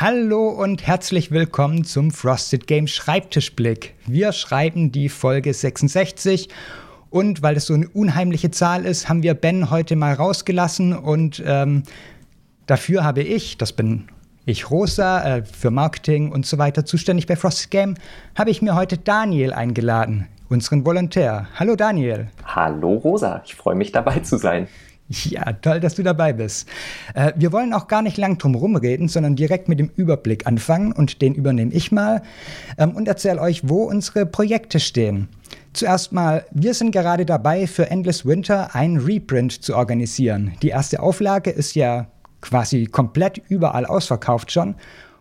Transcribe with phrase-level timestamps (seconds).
[0.00, 3.94] Hallo und herzlich willkommen zum Frosted Game Schreibtischblick.
[4.06, 6.48] Wir schreiben die Folge 66
[7.10, 11.40] und weil es so eine unheimliche Zahl ist, haben wir Ben heute mal rausgelassen und
[11.46, 11.84] ähm,
[12.66, 14.08] dafür habe ich, das bin
[14.46, 17.94] ich Rosa, äh, für Marketing und so weiter zuständig bei Frosted Game,
[18.36, 21.46] habe ich mir heute Daniel eingeladen, unseren Volontär.
[21.54, 22.26] Hallo Daniel.
[22.44, 24.66] Hallo Rosa, ich freue mich dabei zu sein.
[25.24, 26.68] Ja, toll, dass du dabei bist.
[27.14, 30.92] Äh, wir wollen auch gar nicht lang drum rumreden, sondern direkt mit dem Überblick anfangen
[30.92, 32.22] und den übernehme ich mal
[32.78, 35.28] ähm, und erzähle euch, wo unsere Projekte stehen.
[35.72, 40.52] Zuerst mal, wir sind gerade dabei, für Endless Winter ein Reprint zu organisieren.
[40.62, 42.06] Die erste Auflage ist ja
[42.40, 44.76] quasi komplett überall ausverkauft schon.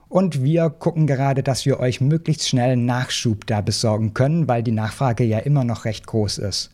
[0.10, 4.72] Und wir gucken gerade, dass wir euch möglichst schnell Nachschub da besorgen können, weil die
[4.72, 6.70] Nachfrage ja immer noch recht groß ist.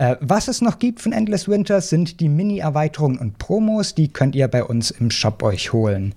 [0.00, 4.34] Äh, was es noch gibt von Endless Winter sind die Mini-Erweiterungen und Promos, die könnt
[4.34, 6.14] ihr bei uns im Shop euch holen.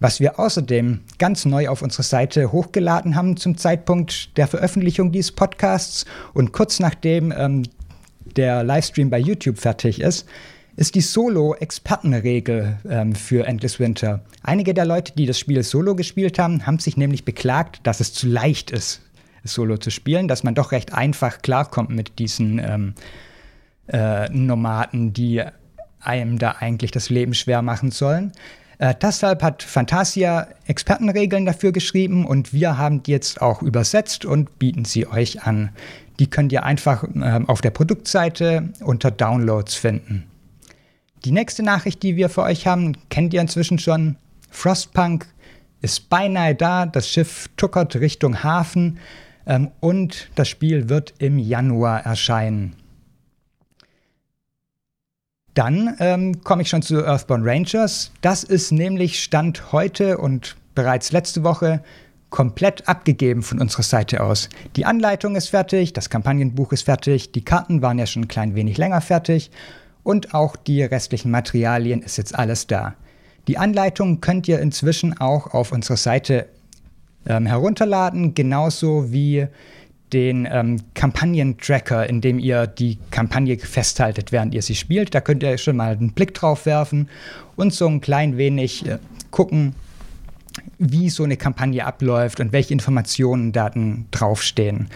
[0.00, 5.32] Was wir außerdem ganz neu auf unsere Seite hochgeladen haben zum Zeitpunkt der Veröffentlichung dieses
[5.32, 7.64] Podcasts und kurz nachdem ähm,
[8.36, 10.26] der Livestream bei YouTube fertig ist,
[10.76, 14.22] ist die Solo-Expertenregel ähm, für Endless Winter.
[14.42, 18.14] Einige der Leute, die das Spiel solo gespielt haben, haben sich nämlich beklagt, dass es
[18.14, 19.02] zu leicht ist,
[19.46, 22.94] solo zu spielen, dass man doch recht einfach klarkommt mit diesen ähm,
[23.88, 25.42] äh, Nomaden, die
[26.00, 28.32] einem da eigentlich das Leben schwer machen sollen.
[28.78, 34.58] Äh, deshalb hat Fantasia Expertenregeln dafür geschrieben und wir haben die jetzt auch übersetzt und
[34.58, 35.70] bieten sie euch an.
[36.18, 40.24] Die könnt ihr einfach äh, auf der Produktseite unter Downloads finden.
[41.24, 44.16] Die nächste Nachricht, die wir für euch haben, kennt ihr inzwischen schon.
[44.50, 45.26] Frostpunk
[45.80, 46.86] ist beinahe da.
[46.86, 48.98] Das Schiff tuckert Richtung Hafen
[49.80, 52.74] und das Spiel wird im Januar erscheinen.
[55.54, 58.10] Dann ähm, komme ich schon zu Earthbound Rangers.
[58.20, 61.82] Das ist nämlich Stand heute und bereits letzte Woche
[62.28, 64.50] komplett abgegeben von unserer Seite aus.
[64.76, 68.54] Die Anleitung ist fertig, das Kampagnenbuch ist fertig, die Karten waren ja schon ein klein
[68.54, 69.50] wenig länger fertig
[70.02, 72.94] und auch die restlichen Materialien ist jetzt alles da.
[73.48, 76.48] Die Anleitung könnt ihr inzwischen auch auf unserer Seite
[77.28, 79.46] ähm, herunterladen, genauso wie
[80.12, 85.14] den ähm, Kampagnen-Tracker, in dem ihr die Kampagne festhaltet, während ihr sie spielt.
[85.14, 87.08] Da könnt ihr schon mal einen Blick drauf werfen
[87.56, 88.98] und so ein klein wenig äh,
[89.30, 89.74] gucken,
[90.78, 94.88] wie so eine Kampagne abläuft und welche Informationen Daten draufstehen.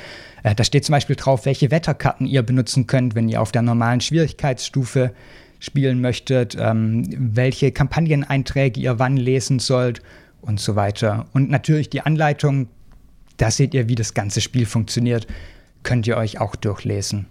[0.43, 3.63] Äh, da steht zum Beispiel drauf, welche Wetterkarten ihr benutzen könnt, wenn ihr auf der
[3.63, 5.13] normalen Schwierigkeitsstufe
[5.59, 10.01] spielen möchtet, ähm, welche Kampagneneinträge ihr wann lesen sollt
[10.43, 11.27] und so weiter.
[11.33, 12.69] Und natürlich die Anleitung
[13.41, 15.27] da seht ihr, wie das ganze Spiel funktioniert.
[15.83, 17.27] Könnt ihr euch auch durchlesen.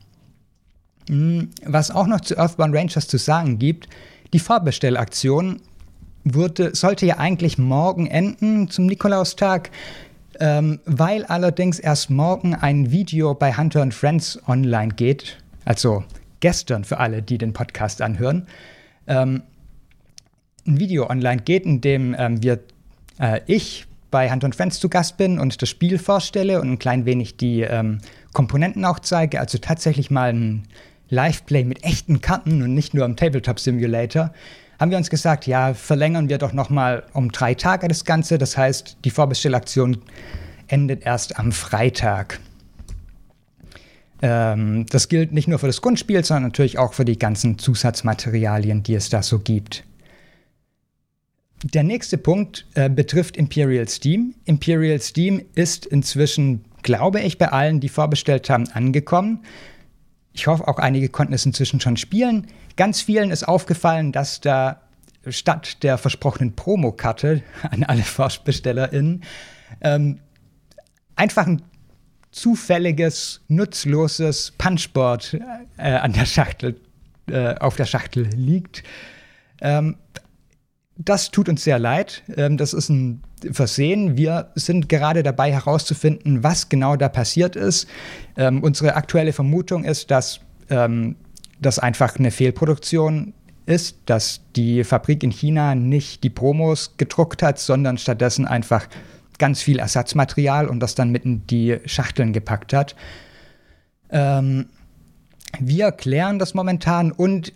[1.08, 3.88] Hm, was auch noch zu Earthbound Rangers zu sagen gibt,
[4.34, 5.62] die Vorbestellaktion
[6.24, 9.70] wurde, sollte ja eigentlich morgen enden zum Nikolaustag,
[10.40, 16.04] ähm, weil allerdings erst morgen ein Video bei Hunter and Friends online geht, also
[16.40, 18.48] gestern für alle, die den Podcast anhören,
[19.06, 19.44] ähm,
[20.66, 22.60] ein Video online geht, in dem ähm, wir,
[23.20, 27.06] äh, ich, bei Hand Friends zu Gast bin und das Spiel vorstelle und ein klein
[27.06, 28.00] wenig die ähm,
[28.34, 30.64] Komponenten auch zeige, also tatsächlich mal ein
[31.10, 34.32] Live-Play mit echten Karten und nicht nur am Tabletop Simulator,
[34.80, 38.38] haben wir uns gesagt, ja, verlängern wir doch noch mal um drei Tage das Ganze.
[38.38, 39.98] Das heißt, die Vorbestellaktion
[40.68, 42.40] endet erst am Freitag.
[44.22, 48.84] Ähm, das gilt nicht nur für das Grundspiel, sondern natürlich auch für die ganzen Zusatzmaterialien,
[48.84, 49.84] die es da so gibt.
[51.64, 54.36] Der nächste Punkt äh, betrifft Imperial Steam.
[54.46, 59.44] Imperial Steam ist inzwischen, glaube ich, bei allen, die vorbestellt haben, angekommen.
[60.32, 62.48] Ich hoffe, auch einige konnten es inzwischen schon spielen.
[62.78, 64.82] Ganz vielen ist aufgefallen, dass da
[65.28, 69.24] statt der versprochenen Promokarte an alle VorbestellerInnen
[69.82, 70.20] ähm,
[71.16, 71.62] einfach ein
[72.32, 75.38] zufälliges, nutzloses Punchboard
[75.78, 76.80] äh, an der Schachtel,
[77.28, 78.84] äh, auf der Schachtel liegt.
[79.62, 79.98] Ähm,
[81.00, 82.24] das tut uns sehr leid.
[82.36, 84.18] Ähm, das ist ein Versehen.
[84.18, 87.88] Wir sind gerade dabei herauszufinden, was genau da passiert ist.
[88.36, 91.16] Ähm, unsere aktuelle Vermutung ist, dass ähm,
[91.62, 93.34] das einfach eine Fehlproduktion
[93.66, 98.88] ist, dass die Fabrik in China nicht die Promos gedruckt hat, sondern stattdessen einfach
[99.38, 102.96] ganz viel Ersatzmaterial und das dann mitten die Schachteln gepackt hat.
[104.10, 104.66] Ähm,
[105.60, 107.54] wir klären das momentan und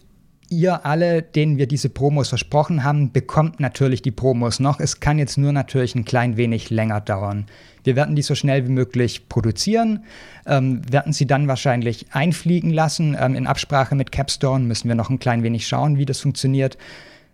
[0.58, 4.80] ihr alle, denen wir diese Promos versprochen haben, bekommt natürlich die Promos noch.
[4.80, 7.46] Es kann jetzt nur natürlich ein klein wenig länger dauern.
[7.84, 10.04] Wir werden die so schnell wie möglich produzieren,
[10.46, 13.18] ähm, werden sie dann wahrscheinlich einfliegen lassen.
[13.20, 16.78] Ähm, in Absprache mit Capstone müssen wir noch ein klein wenig schauen, wie das funktioniert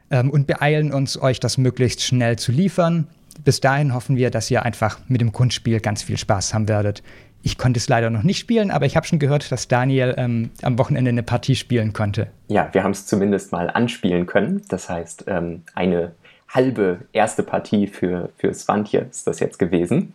[0.10, 3.07] ähm, und beeilen uns, euch das möglichst schnell zu liefern.
[3.44, 7.04] bis dahin hoffen wir, dass ihr einfach mit dem Grundspiel ganz viel Spaß haben werdet.
[7.41, 10.51] Ich konnte es leider noch nicht spielen, aber ich habe schon gehört, dass Daniel ähm,
[10.62, 12.27] am Wochenende eine Partie spielen konnte.
[12.47, 14.62] Ja, wir haben es zumindest mal anspielen können.
[14.69, 16.12] Das heißt, ähm, eine
[16.50, 20.13] halbe erste Partie für, für Svantje ist das jetzt gewesen.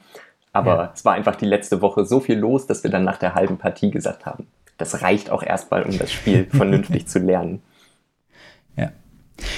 [0.52, 0.92] Aber ja.
[0.94, 3.58] es war einfach die letzte Woche so viel los, dass wir dann nach der halben
[3.58, 4.46] Partie gesagt haben,
[4.78, 7.62] das reicht auch erstmal, um das Spiel vernünftig zu lernen.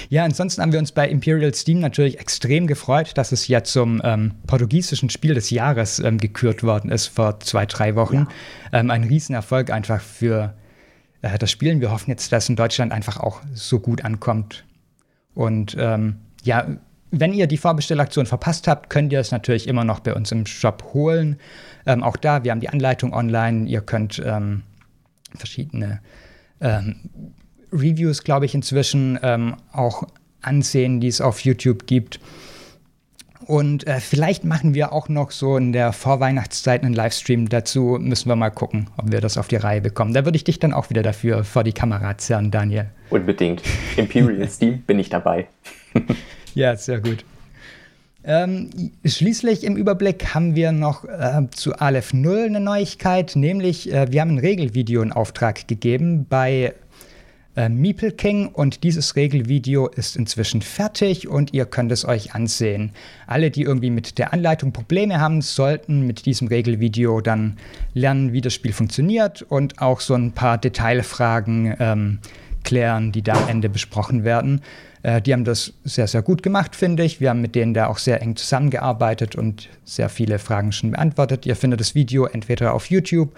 [0.08, 0.25] Ja.
[0.25, 4.34] Ansonsten haben wir uns bei Imperial Steam natürlich extrem gefreut, dass es ja zum ähm,
[4.46, 8.26] portugiesischen Spiel des Jahres ähm, gekürt worden ist vor zwei, drei Wochen.
[8.73, 8.81] Ja.
[8.81, 10.55] Ähm, ein Riesenerfolg einfach für
[11.23, 11.81] äh, das Spielen.
[11.81, 14.64] Wir hoffen jetzt, dass es in Deutschland einfach auch so gut ankommt.
[15.34, 16.67] Und ähm, ja,
[17.11, 20.46] wenn ihr die Vorbestellaktion verpasst habt, könnt ihr es natürlich immer noch bei uns im
[20.46, 21.38] Shop holen.
[21.87, 23.69] Ähm, auch da, wir haben die Anleitung online.
[23.69, 24.62] Ihr könnt ähm,
[25.34, 26.00] verschiedene
[27.76, 30.05] Reviews, glaube ich, inzwischen ähm, auch
[30.43, 32.20] ansehen, die es auf YouTube gibt.
[33.46, 37.96] Und äh, vielleicht machen wir auch noch so in der Vorweihnachtszeit einen Livestream dazu.
[38.00, 40.14] Müssen wir mal gucken, ob wir das auf die Reihe bekommen.
[40.14, 42.87] Da würde ich dich dann auch wieder dafür vor die Kamera zerren, Daniel.
[43.11, 43.62] Unbedingt.
[43.96, 45.46] Imperial Steam bin ich dabei.
[46.55, 47.25] ja, sehr gut.
[48.25, 48.70] Ähm,
[49.05, 54.20] schließlich im Überblick haben wir noch äh, zu Aleph 0 eine Neuigkeit, nämlich äh, wir
[54.20, 56.75] haben ein Regelvideo in Auftrag gegeben bei
[57.56, 62.92] äh, Meeple King und dieses Regelvideo ist inzwischen fertig und ihr könnt es euch ansehen.
[63.26, 67.56] Alle, die irgendwie mit der Anleitung Probleme haben, sollten mit diesem Regelvideo dann
[67.94, 72.18] lernen, wie das Spiel funktioniert und auch so ein paar Detailfragen ähm,
[72.62, 74.60] klären, die da am Ende besprochen werden.
[75.02, 77.20] Äh, die haben das sehr, sehr gut gemacht, finde ich.
[77.20, 81.46] Wir haben mit denen da auch sehr eng zusammengearbeitet und sehr viele Fragen schon beantwortet.
[81.46, 83.34] Ihr findet das Video entweder auf YouTube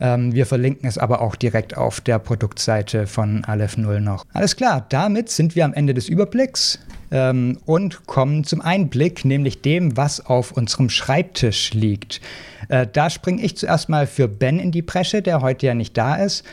[0.00, 4.24] ähm, wir verlinken es aber auch direkt auf der Produktseite von Aleph 0 noch.
[4.32, 6.78] Alles klar, damit sind wir am Ende des Überblicks
[7.10, 12.20] ähm, und kommen zum Einblick, nämlich dem, was auf unserem Schreibtisch liegt.
[12.68, 15.96] Äh, da springe ich zuerst mal für Ben in die Bresche, der heute ja nicht
[15.96, 16.44] da ist.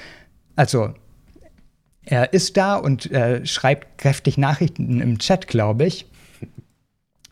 [0.56, 0.94] Also
[2.06, 6.06] er ist da und äh, schreibt kräftig Nachrichten im Chat, glaube ich.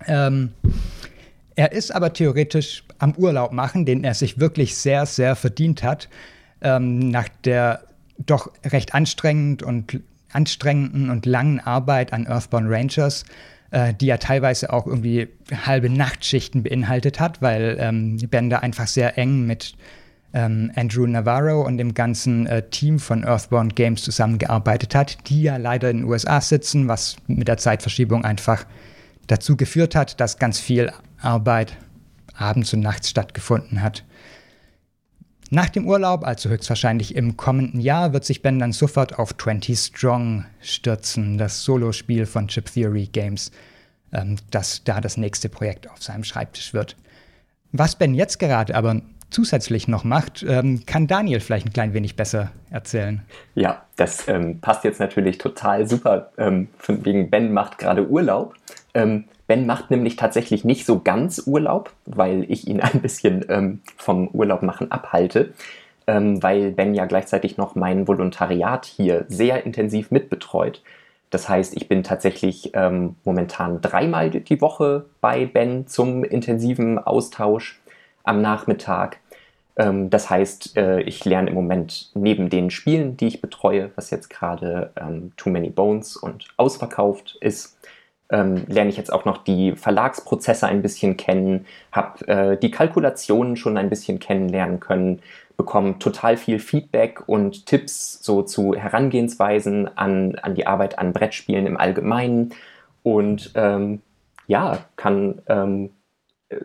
[0.07, 0.53] Ähm,
[1.55, 6.09] er ist aber theoretisch am Urlaub machen, den er sich wirklich sehr, sehr verdient hat,
[6.61, 7.81] ähm, nach der
[8.17, 9.99] doch recht anstrengend und
[10.31, 13.25] anstrengenden und langen Arbeit an Earthbound Rangers,
[13.71, 15.27] äh, die ja teilweise auch irgendwie
[15.65, 19.73] halbe Nachtschichten beinhaltet hat, weil ähm, Ben da einfach sehr eng mit
[20.33, 25.57] ähm, Andrew Navarro und dem ganzen äh, Team von Earthbound Games zusammengearbeitet hat, die ja
[25.57, 28.65] leider in den USA sitzen, was mit der Zeitverschiebung einfach
[29.27, 31.77] dazu geführt hat, dass ganz viel Arbeit
[32.35, 34.03] abends und nachts stattgefunden hat.
[35.53, 39.77] Nach dem Urlaub, also höchstwahrscheinlich im kommenden Jahr, wird sich Ben dann sofort auf 20
[39.77, 43.51] Strong stürzen, das Solospiel von Chip Theory Games,
[44.13, 46.95] ähm, das da das nächste Projekt auf seinem Schreibtisch wird.
[47.73, 52.15] Was Ben jetzt gerade aber zusätzlich noch macht, ähm, kann Daniel vielleicht ein klein wenig
[52.15, 53.21] besser erzählen.
[53.55, 56.31] Ja, das ähm, passt jetzt natürlich total super.
[56.37, 58.55] Ähm, wegen Ben macht gerade Urlaub.
[58.93, 63.81] Ähm, ben macht nämlich tatsächlich nicht so ganz Urlaub, weil ich ihn ein bisschen ähm,
[63.97, 65.53] vom Urlaub machen abhalte,
[66.07, 70.81] ähm, weil Ben ja gleichzeitig noch mein Volontariat hier sehr intensiv mitbetreut.
[71.29, 77.79] Das heißt, ich bin tatsächlich ähm, momentan dreimal die Woche bei Ben zum intensiven Austausch
[78.23, 79.19] am Nachmittag.
[79.77, 84.09] Ähm, das heißt, äh, ich lerne im Moment neben den Spielen, die ich betreue, was
[84.11, 87.77] jetzt gerade ähm, Too Many Bones und ausverkauft ist,
[88.31, 93.57] ähm, lerne ich jetzt auch noch die Verlagsprozesse ein bisschen kennen, habe äh, die Kalkulationen
[93.57, 95.21] schon ein bisschen kennenlernen können,
[95.57, 101.67] bekomme total viel Feedback und Tipps so zu Herangehensweisen an, an die Arbeit an Brettspielen
[101.67, 102.53] im Allgemeinen.
[103.03, 104.01] Und ähm,
[104.47, 105.91] ja, kann ähm,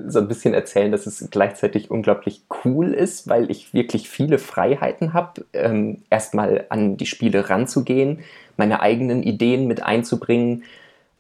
[0.07, 5.13] so ein bisschen erzählen, dass es gleichzeitig unglaublich cool ist, weil ich wirklich viele Freiheiten
[5.13, 8.21] habe, ähm, erstmal an die Spiele ranzugehen,
[8.57, 10.65] meine eigenen Ideen mit einzubringen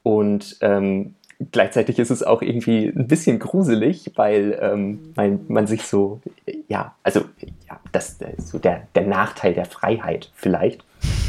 [0.06, 1.16] und ähm,
[1.50, 6.20] gleichzeitig ist es auch irgendwie ein bisschen gruselig, weil ähm, man, man, sich so,
[6.68, 7.22] ja, also
[7.68, 10.84] ja, das ist so der, der Nachteil der Freiheit vielleicht,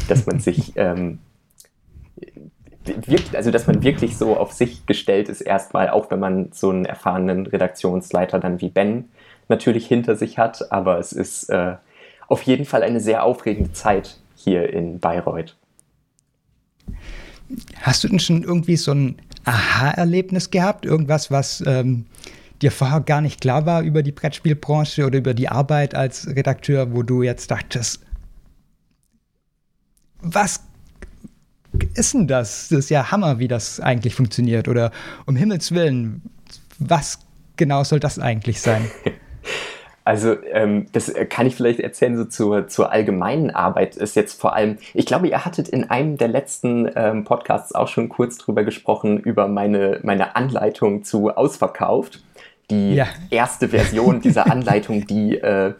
[0.08, 1.18] dass man sich ähm,
[2.84, 6.70] wirklich, also dass man wirklich so auf sich gestellt ist, erstmal, auch wenn man so
[6.70, 9.08] einen erfahrenen Redaktionsleiter dann wie Ben
[9.48, 10.70] natürlich hinter sich hat.
[10.70, 11.74] Aber es ist äh,
[12.28, 15.56] auf jeden Fall eine sehr aufregende Zeit hier in Bayreuth.
[17.80, 20.84] Hast du denn schon irgendwie so ein Aha-Erlebnis gehabt?
[20.84, 22.06] Irgendwas, was ähm,
[22.60, 26.92] dir vorher gar nicht klar war über die Brettspielbranche oder über die Arbeit als Redakteur,
[26.92, 28.00] wo du jetzt dachtest,
[30.20, 30.60] was
[31.94, 32.68] ist denn das?
[32.68, 34.68] Das ist ja Hammer, wie das eigentlich funktioniert.
[34.68, 34.90] Oder
[35.26, 36.22] um Himmels Willen,
[36.78, 37.20] was
[37.56, 38.90] genau soll das eigentlich sein?
[40.08, 44.54] Also ähm, das kann ich vielleicht erzählen, so zur, zur allgemeinen Arbeit ist jetzt vor
[44.54, 48.64] allem, ich glaube, ihr hattet in einem der letzten ähm, Podcasts auch schon kurz drüber
[48.64, 52.22] gesprochen, über meine, meine Anleitung zu Ausverkauft.
[52.70, 53.06] Die ja.
[53.28, 55.74] erste Version dieser Anleitung, die äh,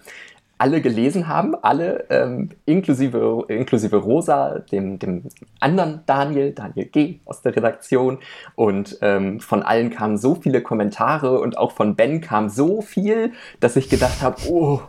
[0.59, 5.23] alle gelesen haben, alle, ähm, inklusive, inklusive Rosa, dem, dem
[5.61, 7.21] anderen Daniel, Daniel G.
[7.25, 8.19] aus der Redaktion.
[8.57, 13.33] Und ähm, von allen kamen so viele Kommentare und auch von Ben kam so viel,
[13.61, 14.81] dass ich gedacht habe, oh,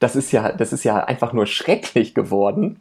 [0.00, 2.80] das ist ja, das ist ja einfach nur schrecklich geworden.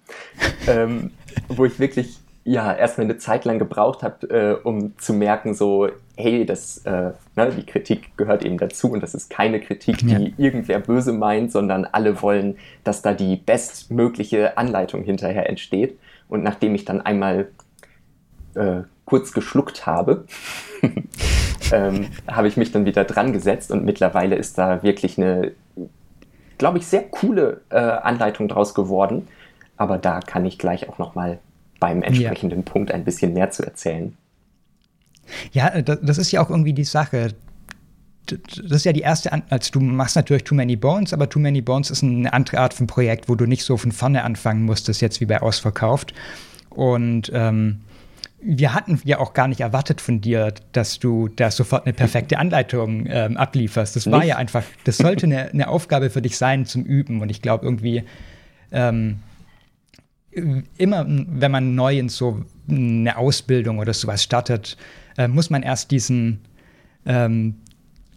[0.68, 1.12] ähm,
[1.48, 5.90] wo ich wirklich ja erstmal eine Zeit lang gebraucht habe, äh, um zu merken, so,
[6.18, 10.10] hey, das, äh, ne, die Kritik gehört eben dazu und das ist keine Kritik, die
[10.10, 10.20] ja.
[10.38, 16.00] irgendwer böse meint, sondern alle wollen, dass da die bestmögliche Anleitung hinterher entsteht.
[16.30, 17.50] Und nachdem ich dann einmal
[18.56, 20.26] äh, kurz geschluckt habe,
[21.72, 25.52] ähm, habe ich mich dann wieder dran gesetzt und mittlerweile ist da wirklich eine,
[26.58, 29.28] glaube ich, sehr coole äh, Anleitung draus geworden.
[29.78, 31.40] Aber da kann ich gleich auch noch mal
[31.82, 32.72] beim entsprechenden ja.
[32.72, 34.16] Punkt ein bisschen mehr zu erzählen.
[35.52, 37.34] Ja, äh, das ist ja auch irgendwie die Sache.
[38.28, 41.60] Das ist ja die erste, also du machst natürlich Too Many Bones, aber Too Many
[41.62, 45.02] Bones ist eine andere Art von Projekt, wo du nicht so von vorne anfangen musstest,
[45.02, 46.14] jetzt wie bei Ausverkauft.
[46.70, 47.82] Und ähm,
[48.40, 52.38] wir hatten ja auch gar nicht erwartet von dir, dass du da sofort eine perfekte
[52.38, 53.96] Anleitung ähm, ablieferst.
[53.96, 54.30] Das war nicht?
[54.30, 57.22] ja einfach, das sollte eine, eine, Aufgabe für dich sein zum Üben.
[57.22, 58.04] Und ich glaube irgendwie,
[58.72, 59.20] ähm,
[60.32, 64.78] immer, wenn man neu in so eine Ausbildung oder sowas startet,
[65.18, 66.40] äh, muss man erst diesen,
[67.06, 67.56] ähm,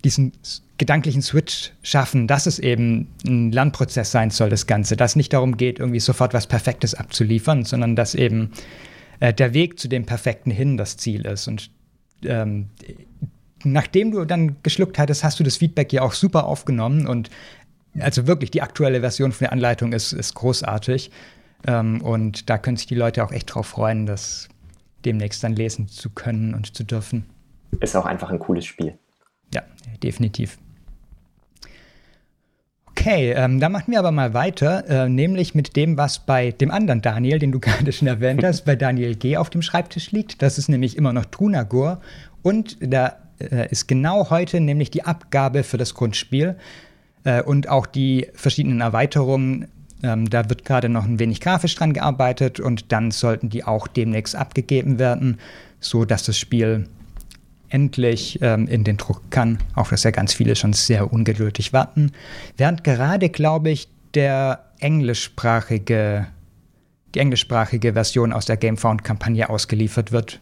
[0.04, 0.32] diesen
[0.78, 4.96] gedanklichen Switch schaffen, dass es eben ein Lernprozess sein soll, das Ganze.
[4.96, 8.50] Dass es nicht darum geht, irgendwie sofort was Perfektes abzuliefern, sondern dass eben
[9.20, 11.48] äh, der Weg zu dem Perfekten hin das Ziel ist.
[11.48, 11.70] Und
[12.24, 12.66] ähm,
[13.64, 17.30] nachdem du dann geschluckt hattest, hast du das Feedback ja auch super aufgenommen und
[18.00, 21.10] also wirklich die aktuelle Version von der Anleitung ist, ist großartig.
[21.66, 24.48] Ähm, und da können sich die Leute auch echt drauf freuen, das
[25.04, 27.24] demnächst dann lesen zu können und zu dürfen.
[27.80, 28.98] Ist auch einfach ein cooles Spiel.
[29.52, 29.62] Ja,
[30.02, 30.58] definitiv.
[32.96, 36.70] Okay, ähm, dann machen wir aber mal weiter, äh, nämlich mit dem, was bei dem
[36.70, 39.36] anderen Daniel, den du gerade schon erwähnt hast, bei Daniel G.
[39.36, 40.42] auf dem Schreibtisch liegt.
[40.42, 42.00] Das ist nämlich immer noch Trunagor.
[42.42, 46.56] Und da äh, ist genau heute nämlich die Abgabe für das Grundspiel
[47.24, 49.68] äh, und auch die verschiedenen Erweiterungen
[50.04, 53.88] ähm, da wird gerade noch ein wenig grafisch dran gearbeitet und dann sollten die auch
[53.88, 55.38] demnächst abgegeben werden,
[55.80, 56.88] so dass das Spiel
[57.70, 62.12] endlich ähm, in den Druck kann, auch dass ja ganz viele schon sehr ungeduldig warten.
[62.58, 66.26] Während gerade, glaube ich, der englischsprachige,
[67.14, 70.40] die englischsprachige Version aus der Gamefound-Kampagne ausgeliefert wird,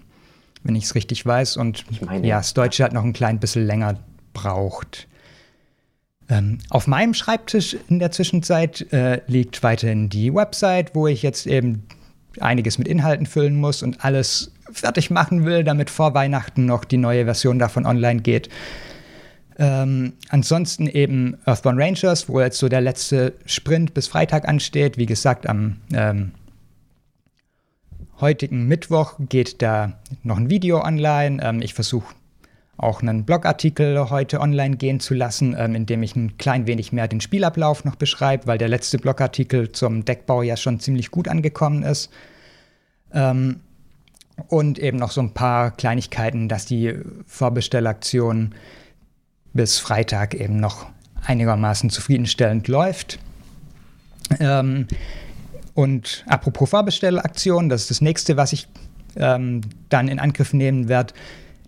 [0.64, 1.57] wenn ich es richtig weiß.
[1.57, 3.99] Und meine, ja, das Deutsche hat noch ein klein bisschen länger
[4.35, 5.07] braucht.
[6.33, 11.47] Ähm, auf meinem Schreibtisch in der Zwischenzeit äh, liegt weiterhin die Website, wo ich jetzt
[11.47, 11.87] eben
[12.41, 16.97] einiges mit Inhalten füllen muss und alles fertig machen will, damit vor Weihnachten noch die
[16.97, 18.49] neue Version davon online geht.
[19.59, 24.97] Ähm, ansonsten eben Earthbound Rangers, wo jetzt so der letzte Sprint bis Freitag ansteht.
[24.97, 26.33] Wie gesagt, am ähm,
[28.23, 31.43] heutigen Mittwoch geht da noch ein Video online.
[31.43, 32.15] Ähm, ich versuche
[32.83, 36.93] auch einen Blogartikel heute online gehen zu lassen, ähm, in dem ich ein klein wenig
[36.93, 41.29] mehr den Spielablauf noch beschreibe, weil der letzte Blogartikel zum Deckbau ja schon ziemlich gut
[41.29, 42.11] angekommen ist.
[43.12, 43.61] Ähm,
[44.49, 46.95] und eben noch so ein paar Kleinigkeiten, dass die
[47.27, 48.55] Vorbestellaktion
[49.53, 50.87] bis Freitag eben noch
[51.25, 53.19] einigermaßen zufriedenstellend läuft.
[54.41, 54.89] Ähm,
[55.75, 58.67] und apropos Vorbestellaktion, das ist das nächste, was ich
[59.17, 61.15] ähm, dann in Angriff nehmen werde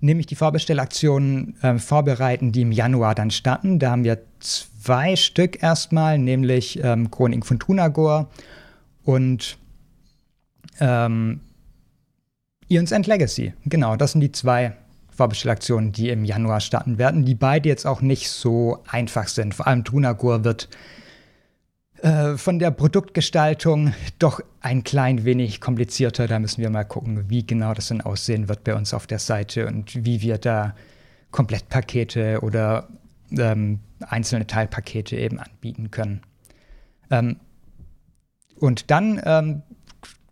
[0.05, 3.79] nämlich die Vorbestellaktionen äh, vorbereiten, die im Januar dann starten.
[3.79, 8.31] Da haben wir zwei Stück erstmal, nämlich ähm, Chronik von Tunagor
[9.03, 9.59] und
[10.79, 11.41] ähm,
[12.69, 13.55] Ions End Legacy.
[13.65, 14.77] Genau, das sind die zwei
[15.11, 19.55] Vorbestellaktionen, die im Januar starten werden, die beide jetzt auch nicht so einfach sind.
[19.55, 20.69] Vor allem Tunagor wird
[22.05, 26.27] äh, von der Produktgestaltung doch ein klein wenig komplizierter.
[26.27, 29.19] Da müssen wir mal gucken, wie genau das dann aussehen wird bei uns auf der
[29.19, 30.75] Seite und wie wir da
[31.31, 32.89] Komplettpakete oder
[33.31, 36.21] ähm, einzelne Teilpakete eben anbieten können.
[37.11, 37.37] Ähm,
[38.61, 39.63] und dann ähm,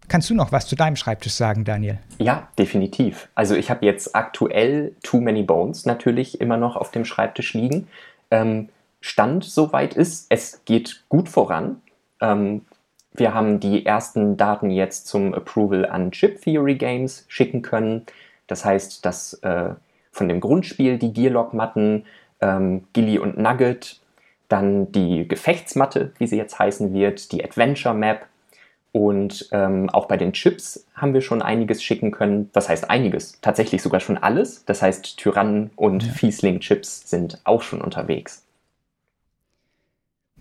[0.09, 1.99] kannst du noch was zu deinem Schreibtisch sagen, Daniel?
[2.19, 3.31] Ja, definitiv.
[3.35, 7.88] Also ich habe jetzt aktuell Too Many Bones natürlich immer noch auf dem Schreibtisch liegen.
[8.31, 8.69] Ähm,
[9.02, 10.26] Stand soweit ist.
[10.30, 11.82] Es geht gut voran.
[12.21, 12.62] Ähm,
[13.12, 18.06] wir haben die ersten Daten jetzt zum Approval an Chip Theory Games schicken können.
[18.47, 19.75] Das heißt, das äh,
[20.11, 22.06] von dem Grundspiel die Gearlock-Matten,
[22.40, 24.00] ähm, Gilly und Nugget,
[24.49, 28.26] dann die Gefechtsmatte, wie sie jetzt heißen wird, die Adventure Map
[28.92, 32.50] und ähm, auch bei den Chips haben wir schon einiges schicken können.
[32.52, 33.40] Was heißt einiges?
[33.40, 34.66] Tatsächlich sogar schon alles.
[34.66, 36.12] Das heißt, Tyrannen und ja.
[36.12, 38.44] Fiesling-Chips sind auch schon unterwegs.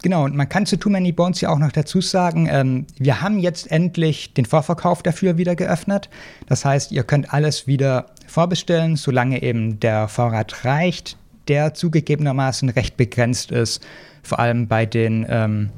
[0.04, 3.22] Genau, und man kann zu Too Many Bones ja auch noch dazu sagen, ähm, wir
[3.22, 6.10] haben jetzt endlich den Vorverkauf dafür wieder geöffnet.
[6.48, 11.18] Das heißt, ihr könnt alles wieder vorbestellen, solange eben der Vorrat reicht,
[11.48, 13.86] der zugegebenermaßen recht begrenzt ist,
[14.24, 15.70] vor allem bei den ähm,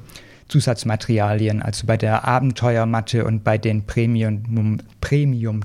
[0.47, 5.61] Zusatzmaterialien, also bei der Abenteuermatte und bei den Premium, Premium.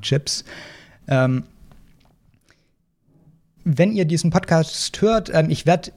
[1.06, 1.44] Ähm,
[3.64, 5.92] wenn ihr diesen Podcast hört, ähm, ich werde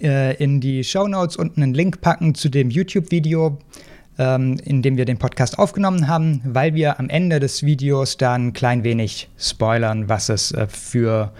[0.00, 3.58] äh, in die Show Notes unten einen Link packen zu dem YouTube-Video,
[4.18, 8.48] ähm, in dem wir den Podcast aufgenommen haben, weil wir am Ende des Videos dann
[8.48, 11.32] ein klein wenig spoilern, was es äh, für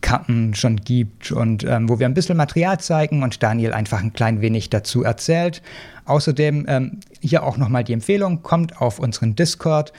[0.00, 4.12] Karten schon gibt und ähm, wo wir ein bisschen Material zeigen und Daniel einfach ein
[4.12, 5.62] klein wenig dazu erzählt.
[6.04, 9.92] Außerdem ähm, hier auch nochmal die Empfehlung, kommt auf unseren Discord,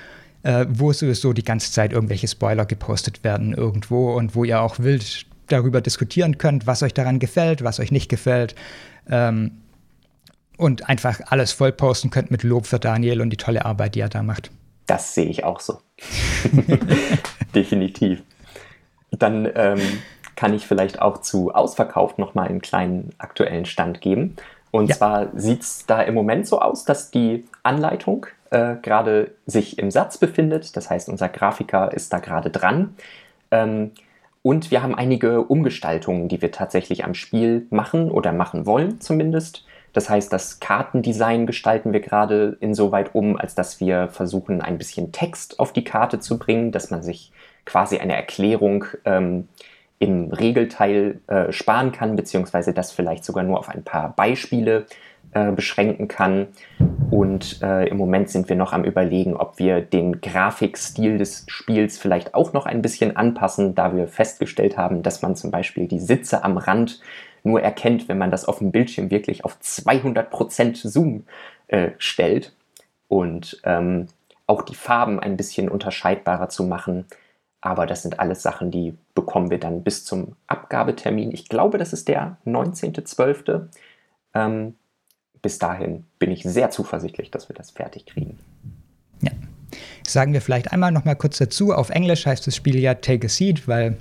[0.44, 4.80] äh, wo sowieso die ganze Zeit irgendwelche Spoiler gepostet werden irgendwo und wo ihr auch
[4.80, 8.56] wild darüber diskutieren könnt, was euch daran gefällt, was euch nicht gefällt.
[9.10, 9.52] Ähm,
[10.58, 14.02] und einfach alles voll posten könnt mit Lob für Daniel und die tolle Arbeit, die
[14.02, 14.50] er da macht.
[14.88, 15.82] Das sehe ich auch so.
[17.56, 18.24] Definitiv.
[19.12, 19.82] Dann ähm,
[20.36, 24.36] kann ich vielleicht auch zu Ausverkauft nochmal einen kleinen aktuellen Stand geben.
[24.72, 24.96] Und ja.
[24.96, 29.92] zwar sieht es da im Moment so aus, dass die Anleitung äh, gerade sich im
[29.92, 30.76] Satz befindet.
[30.76, 32.96] Das heißt, unser Grafiker ist da gerade dran.
[33.52, 33.92] Ähm,
[34.48, 39.66] und wir haben einige Umgestaltungen, die wir tatsächlich am Spiel machen oder machen wollen zumindest.
[39.92, 45.12] Das heißt, das Kartendesign gestalten wir gerade insoweit um, als dass wir versuchen, ein bisschen
[45.12, 47.34] Text auf die Karte zu bringen, dass man sich
[47.66, 49.50] quasi eine Erklärung ähm,
[50.00, 54.86] im Regelteil äh, sparen kann, beziehungsweise das vielleicht sogar nur auf ein paar Beispiele
[55.34, 56.48] äh, beschränken kann.
[57.10, 61.98] Und äh, im Moment sind wir noch am Überlegen, ob wir den Grafikstil des Spiels
[61.98, 66.00] vielleicht auch noch ein bisschen anpassen, da wir festgestellt haben, dass man zum Beispiel die
[66.00, 67.00] Sitze am Rand
[67.44, 71.24] nur erkennt, wenn man das auf dem Bildschirm wirklich auf 200% Zoom
[71.68, 72.54] äh, stellt.
[73.08, 74.08] Und ähm,
[74.46, 77.06] auch die Farben ein bisschen unterscheidbarer zu machen.
[77.62, 81.32] Aber das sind alles Sachen, die bekommen wir dann bis zum Abgabetermin.
[81.32, 83.68] Ich glaube, das ist der 19.12.
[84.34, 84.76] Ähm,
[85.42, 88.38] bis dahin bin ich sehr zuversichtlich, dass wir das fertig kriegen.
[89.22, 89.32] Ja.
[90.08, 91.74] Sagen wir vielleicht einmal noch mal kurz dazu.
[91.74, 93.98] Auf Englisch heißt das Spiel ja Take a Seat, weil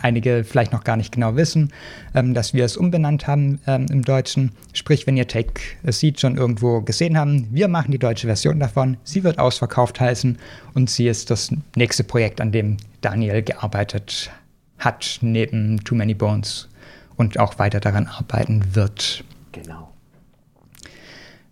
[0.00, 1.72] einige vielleicht noch gar nicht genau wissen,
[2.14, 4.52] ähm, dass wir es umbenannt haben ähm, im Deutschen.
[4.72, 8.60] Sprich, wenn ihr Take a Seat schon irgendwo gesehen haben, wir machen die deutsche Version
[8.60, 8.96] davon.
[9.04, 10.38] Sie wird ausverkauft heißen
[10.74, 14.30] und sie ist das nächste Projekt, an dem Daniel gearbeitet
[14.78, 16.68] hat, neben Too Many Bones
[17.16, 19.24] und auch weiter daran arbeiten wird.
[19.52, 19.92] Genau.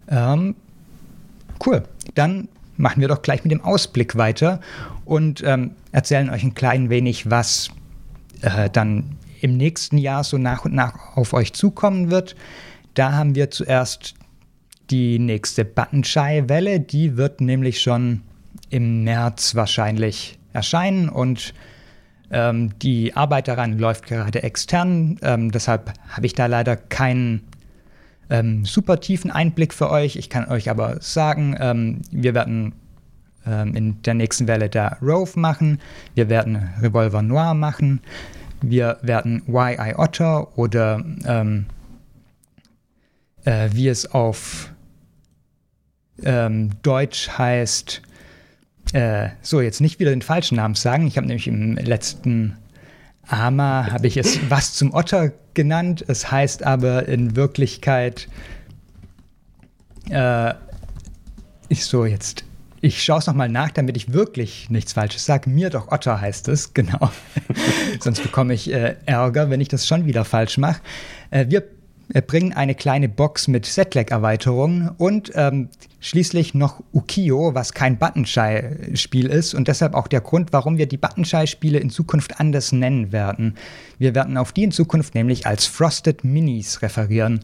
[0.08, 0.54] Ähm,
[1.64, 1.82] cool.
[2.14, 4.60] Dann machen wir doch gleich mit dem Ausblick weiter
[5.04, 7.70] und ähm, erzählen euch ein klein wenig, was
[8.42, 12.36] äh, dann im nächsten Jahr so nach und nach auf euch zukommen wird.
[12.94, 14.14] Da haben wir zuerst
[14.90, 16.80] die nächste Buttonshy-Welle.
[16.80, 18.22] Die wird nämlich schon
[18.70, 21.54] im März wahrscheinlich erscheinen und
[22.30, 25.18] ähm, die Arbeit daran läuft gerade extern.
[25.22, 27.42] Ähm, deshalb habe ich da leider keinen
[28.30, 30.16] ähm, super tiefen Einblick für euch.
[30.16, 32.72] Ich kann euch aber sagen, ähm, wir werden
[33.46, 35.80] ähm, in der nächsten Welle da Rove machen.
[36.14, 38.00] Wir werden Revolver Noir machen.
[38.60, 41.66] Wir werden YI Otter oder ähm,
[43.44, 44.72] äh, wie es auf
[46.22, 48.02] ähm, Deutsch heißt,
[48.92, 51.06] äh, so jetzt nicht wieder den falschen Namen sagen.
[51.06, 52.56] Ich habe nämlich im letzten
[53.28, 56.04] Ama habe ich es was zum Otter genannt.
[56.06, 58.28] Es heißt aber in Wirklichkeit
[60.10, 60.54] äh,
[61.68, 62.44] ich so jetzt
[62.80, 65.50] ich schaue es nochmal nach, damit ich wirklich nichts Falsches sage.
[65.50, 67.10] Mir doch Otter heißt es, genau.
[68.00, 70.80] Sonst bekomme ich äh, Ärger, wenn ich das schon wieder falsch mache.
[71.30, 71.64] Äh, wir
[72.12, 75.68] äh, bringen eine kleine Box mit Setlag-Erweiterungen und ähm,
[76.06, 80.98] schließlich noch Ukio, was kein Buttonshy-Spiel ist und deshalb auch der Grund, warum wir die
[80.98, 83.56] Buttonshy-Spiele in Zukunft anders nennen werden.
[83.98, 87.40] Wir werden auf die in Zukunft nämlich als Frosted Minis referieren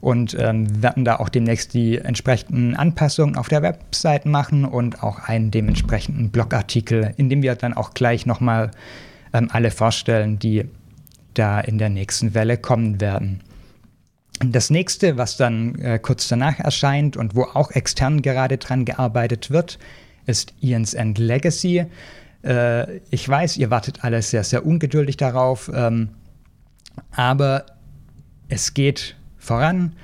[0.00, 5.18] und ähm, werden da auch demnächst die entsprechenden Anpassungen auf der Website machen und auch
[5.18, 8.70] einen dementsprechenden Blogartikel, in dem wir dann auch gleich nochmal
[9.32, 10.66] ähm, alle vorstellen, die
[11.34, 13.40] da in der nächsten Welle kommen werden.
[14.40, 19.50] Das nächste, was dann äh, kurz danach erscheint und wo auch extern gerade dran gearbeitet
[19.50, 19.78] wird,
[20.26, 21.86] ist Ian's End Legacy.
[22.42, 26.10] Äh, ich weiß, ihr wartet alle sehr, sehr ungeduldig darauf, ähm,
[27.12, 27.66] aber
[28.48, 29.94] es geht voran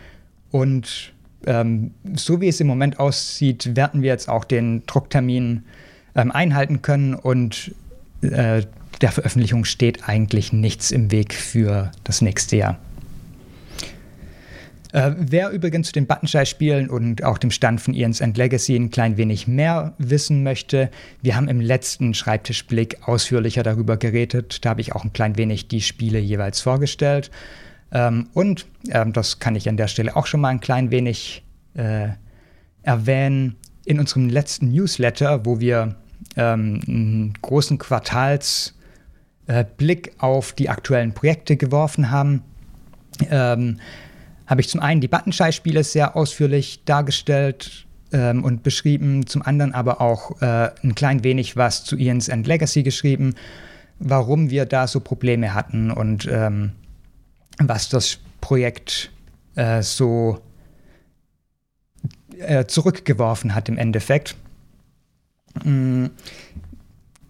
[0.51, 1.13] und
[1.47, 5.65] ähm, so wie es im Moment aussieht, werden wir jetzt auch den Drucktermin
[6.15, 7.75] ähm, einhalten können und
[8.23, 8.63] äh,
[9.01, 12.79] der Veröffentlichung steht eigentlich nichts im Weg für das nächste Jahr.
[14.93, 18.91] Äh, wer übrigens zu den Buttonschei-Spielen und auch dem Stand von Ian's End Legacy ein
[18.91, 20.91] klein wenig mehr wissen möchte,
[21.23, 24.65] wir haben im letzten Schreibtischblick ausführlicher darüber geredet.
[24.65, 27.31] Da habe ich auch ein klein wenig die Spiele jeweils vorgestellt.
[27.93, 31.45] Ähm, und ähm, das kann ich an der Stelle auch schon mal ein klein wenig
[31.75, 32.09] äh,
[32.83, 33.57] erwähnen.
[33.85, 35.97] In unserem letzten Newsletter, wo wir
[36.37, 38.75] ähm, einen großen Quartalsblick
[40.09, 42.43] äh, auf die aktuellen Projekte geworfen haben,
[43.31, 43.79] ähm,
[44.51, 50.01] habe ich zum einen die Buttonschei-Spiele sehr ausführlich dargestellt ähm, und beschrieben, zum anderen aber
[50.01, 53.37] auch äh, ein klein wenig was zu Ian's End Legacy geschrieben,
[54.01, 56.73] warum wir da so Probleme hatten und ähm,
[57.59, 59.13] was das Projekt
[59.55, 60.41] äh, so
[62.41, 64.35] äh, zurückgeworfen hat im Endeffekt.
[65.63, 66.11] Mhm.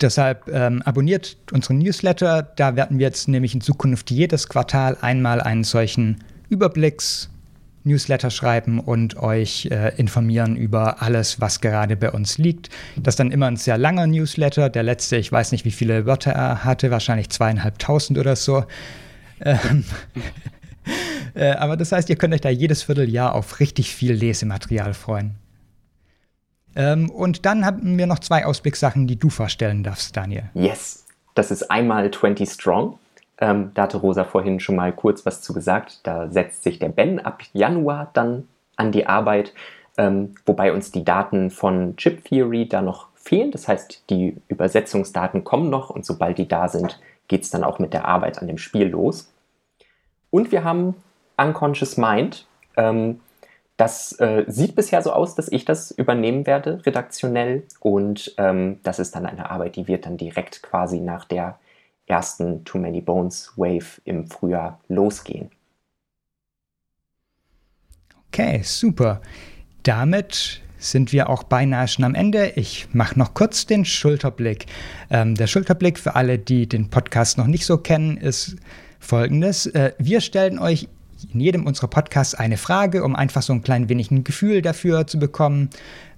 [0.00, 2.42] Deshalb ähm, abonniert unseren Newsletter.
[2.42, 9.16] Da werden wir jetzt nämlich in Zukunft jedes Quartal einmal einen solchen Überblicks-Newsletter schreiben und
[9.16, 12.68] euch äh, informieren über alles, was gerade bei uns liegt.
[12.96, 14.68] Das ist dann immer ein sehr langer Newsletter.
[14.68, 18.64] Der letzte, ich weiß nicht, wie viele Wörter er hatte, wahrscheinlich zweieinhalbtausend oder so.
[19.40, 19.84] Ähm,
[21.34, 25.36] äh, aber das heißt, ihr könnt euch da jedes Vierteljahr auf richtig viel Lesematerial freuen.
[26.76, 30.50] Ähm, und dann haben wir noch zwei Ausblickssachen, die du vorstellen darfst, Daniel.
[30.54, 31.04] Yes.
[31.34, 32.98] Das ist einmal 20 Strong.
[33.40, 36.06] Ähm, da hatte Rosa vorhin schon mal kurz was zu gesagt.
[36.06, 39.54] Da setzt sich der Ben ab Januar dann an die Arbeit,
[39.96, 43.50] ähm, wobei uns die Daten von Chip Theory da noch fehlen.
[43.50, 47.78] Das heißt, die Übersetzungsdaten kommen noch und sobald die da sind, geht es dann auch
[47.78, 49.32] mit der Arbeit an dem Spiel los.
[50.30, 50.94] Und wir haben
[51.36, 52.46] Unconscious Mind.
[52.76, 53.20] Ähm,
[53.76, 57.62] das äh, sieht bisher so aus, dass ich das übernehmen werde, redaktionell.
[57.80, 61.58] Und ähm, das ist dann eine Arbeit, die wird dann direkt quasi nach der
[62.10, 65.50] ersten Too Many Bones Wave im Frühjahr losgehen.
[68.28, 69.20] Okay, super.
[69.82, 72.52] Damit sind wir auch beinahe schon am Ende.
[72.56, 74.66] Ich mache noch kurz den Schulterblick.
[75.10, 78.56] Ähm, der Schulterblick für alle, die den Podcast noch nicht so kennen, ist
[78.98, 79.66] folgendes.
[79.66, 80.88] Äh, wir stellen euch
[81.32, 85.06] in jedem unserer Podcasts eine Frage, um einfach so ein klein wenig ein Gefühl dafür
[85.06, 85.68] zu bekommen,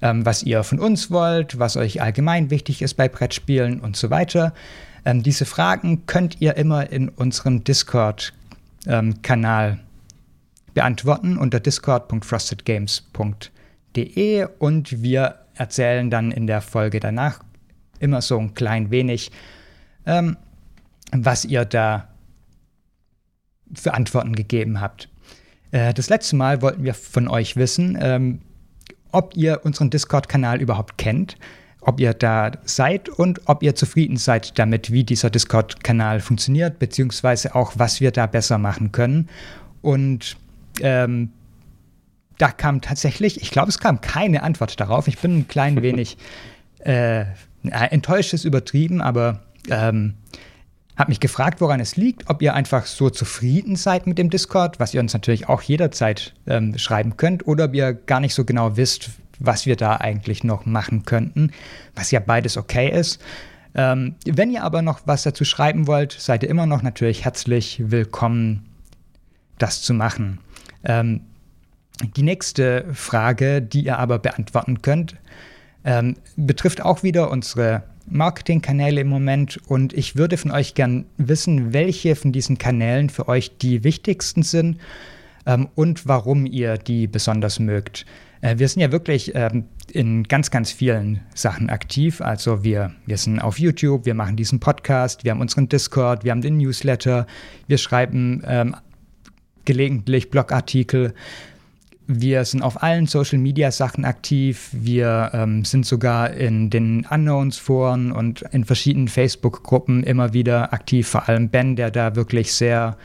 [0.01, 4.11] ähm, was ihr von uns wollt, was euch allgemein wichtig ist bei Brettspielen und so
[4.11, 4.55] weiter.
[5.05, 9.81] Ähm, diese Fragen könnt ihr immer in unserem Discord-Kanal ähm,
[10.75, 17.41] beantworten unter discord.frostedgames.de und wir erzählen dann in der Folge danach
[17.99, 19.31] immer so ein klein wenig,
[20.07, 20.37] ähm,
[21.13, 22.09] was ihr da
[23.75, 25.09] für Antworten gegeben habt.
[25.73, 28.41] Äh, das letzte Mal wollten wir von euch wissen, ähm,
[29.11, 31.37] ob ihr unseren Discord-Kanal überhaupt kennt
[31.85, 37.55] ob ihr da seid und ob ihr zufrieden seid damit, wie dieser Discord-Kanal funktioniert, beziehungsweise
[37.55, 39.29] auch, was wir da besser machen können.
[39.83, 40.37] Und
[40.81, 41.31] ähm,
[42.39, 45.09] da kam tatsächlich, ich glaube, es kam keine Antwort darauf.
[45.09, 46.17] Ich bin ein klein wenig
[46.79, 47.25] äh,
[47.65, 50.15] enttäuscht, ist übertrieben, aber ähm,
[50.97, 54.79] habe mich gefragt, woran es liegt, ob ihr einfach so zufrieden seid mit dem Discord,
[54.79, 58.45] was ihr uns natürlich auch jederzeit ähm, schreiben könnt, oder ob ihr gar nicht so
[58.45, 59.11] genau wisst,
[59.45, 61.51] was wir da eigentlich noch machen könnten,
[61.95, 63.21] was ja beides okay ist.
[63.75, 67.83] Ähm, wenn ihr aber noch was dazu schreiben wollt, seid ihr immer noch natürlich herzlich
[67.87, 68.65] willkommen,
[69.59, 70.39] das zu machen.
[70.85, 71.23] Ähm,
[72.17, 75.17] die nächste Frage, die ihr aber beantworten könnt,
[75.85, 81.73] ähm, betrifft auch wieder unsere Marketingkanäle im Moment und ich würde von euch gern wissen,
[81.73, 84.79] welche von diesen Kanälen für euch die wichtigsten sind
[85.47, 88.05] ähm, und warum ihr die besonders mögt.
[88.43, 92.21] Äh, wir sind ja wirklich ähm, in ganz, ganz vielen Sachen aktiv.
[92.21, 96.33] Also wir, wir sind auf YouTube, wir machen diesen Podcast, wir haben unseren Discord, wir
[96.33, 97.27] haben den Newsletter,
[97.67, 98.77] wir schreiben ähm,
[99.65, 101.15] gelegentlich Blogartikel.
[102.09, 104.71] Wir sind auf allen Social Media Sachen aktiv.
[104.73, 111.09] Wir ähm, sind sogar in den Unknowns-Foren und in verschiedenen Facebook-Gruppen immer wieder aktiv.
[111.09, 112.97] Vor allem Ben, der da wirklich sehr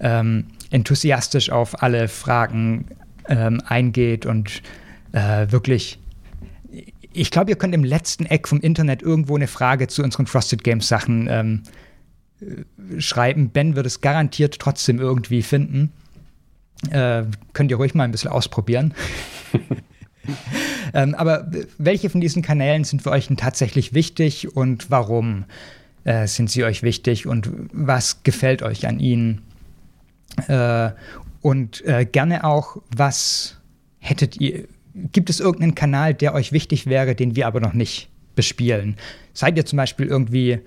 [0.00, 2.86] ähm, enthusiastisch auf alle Fragen
[3.28, 4.62] ähm, eingeht und
[5.12, 5.98] äh, wirklich.
[7.14, 10.64] Ich glaube, ihr könnt im letzten Eck vom Internet irgendwo eine Frage zu unseren Frosted
[10.64, 11.62] Games Sachen ähm,
[12.40, 13.50] äh, schreiben.
[13.50, 15.92] Ben wird es garantiert trotzdem irgendwie finden.
[16.90, 18.94] Äh, könnt ihr ruhig mal ein bisschen ausprobieren.
[20.94, 25.44] ähm, aber welche von diesen Kanälen sind für euch denn tatsächlich wichtig und warum
[26.04, 29.42] äh, sind sie euch wichtig und was gefällt euch an ihnen?
[30.48, 30.90] Äh,
[31.42, 33.58] und äh, gerne auch, was
[33.98, 38.08] hättet ihr, gibt es irgendeinen Kanal, der euch wichtig wäre, den wir aber noch nicht
[38.34, 38.96] bespielen?
[39.34, 40.60] Seid ihr zum Beispiel irgendwie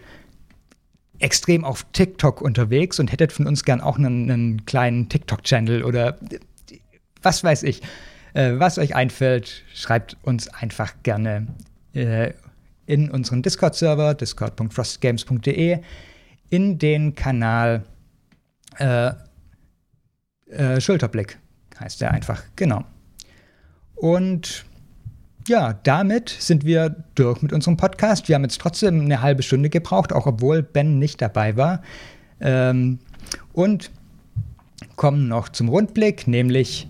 [1.19, 6.19] extrem auf TikTok unterwegs und hättet von uns gern auch einen, einen kleinen TikTok-Channel oder
[7.21, 7.81] was weiß ich.
[8.33, 11.47] Äh, was euch einfällt, schreibt uns einfach gerne
[11.93, 12.33] äh,
[12.85, 15.79] in unseren Discord-Server, discord.frostgames.de,
[16.49, 17.85] in den Kanal
[18.77, 19.11] äh,
[20.49, 21.37] äh, Schulterblick,
[21.79, 22.83] heißt der einfach, genau.
[23.95, 24.65] Und
[25.47, 28.27] ja, damit sind wir durch mit unserem Podcast.
[28.27, 31.81] Wir haben jetzt trotzdem eine halbe Stunde gebraucht, auch obwohl Ben nicht dabei war.
[32.41, 32.99] Ähm,
[33.53, 33.91] und
[34.95, 36.87] kommen noch zum Rundblick, nämlich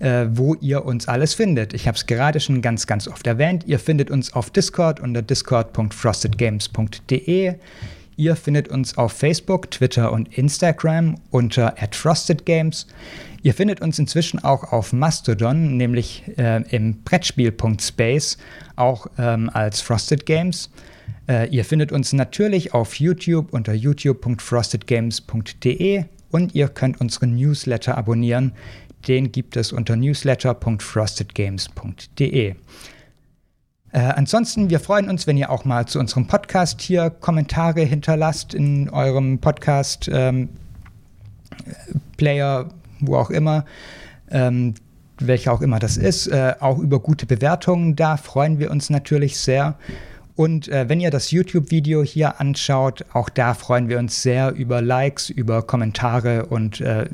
[0.00, 1.74] äh, wo ihr uns alles findet.
[1.74, 3.64] Ich habe es gerade schon ganz, ganz oft erwähnt.
[3.66, 7.54] Ihr findet uns auf Discord unter discord.frostedgames.de.
[8.18, 12.88] Ihr findet uns auf Facebook, Twitter und Instagram unter @frostedgames.
[13.44, 18.38] Ihr findet uns inzwischen auch auf Mastodon, nämlich äh, im Brettspiel.space,
[18.74, 20.68] auch ähm, als Frosted Games.
[21.28, 28.50] Äh, ihr findet uns natürlich auf YouTube unter youtube.frostedgames.de und ihr könnt unseren Newsletter abonnieren.
[29.06, 32.56] Den gibt es unter newsletter.frostedgames.de.
[33.92, 38.54] Äh, ansonsten, wir freuen uns, wenn ihr auch mal zu unserem Podcast hier Kommentare hinterlasst
[38.54, 40.50] in eurem Podcast ähm,
[42.16, 42.68] Player,
[43.00, 43.64] wo auch immer,
[44.30, 44.74] ähm,
[45.18, 47.96] welcher auch immer das ist, äh, auch über gute Bewertungen.
[47.96, 49.76] Da freuen wir uns natürlich sehr.
[50.36, 54.80] Und äh, wenn ihr das YouTube-Video hier anschaut, auch da freuen wir uns sehr über
[54.80, 57.06] Likes, über Kommentare und äh,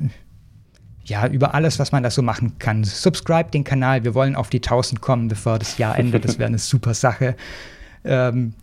[1.04, 2.84] ja, über alles, was man da so machen kann.
[2.84, 4.04] Subscribe den Kanal.
[4.04, 6.24] Wir wollen auf die 1000 kommen, bevor das Jahr endet.
[6.24, 7.36] Das wäre eine super Sache.
[8.04, 8.54] Ähm,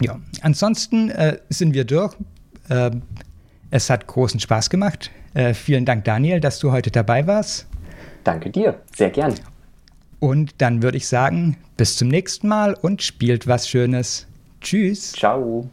[0.00, 2.14] ja, ansonsten äh, sind wir durch.
[2.68, 3.02] Ähm,
[3.70, 5.10] es hat großen Spaß gemacht.
[5.34, 7.66] Äh, vielen Dank, Daniel, dass du heute dabei warst.
[8.24, 9.34] Danke dir, sehr gern.
[10.18, 14.26] Und dann würde ich sagen, bis zum nächsten Mal und spielt was Schönes.
[14.60, 15.12] Tschüss.
[15.12, 15.68] Ciao.